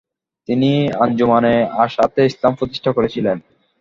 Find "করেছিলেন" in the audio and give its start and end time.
2.97-3.37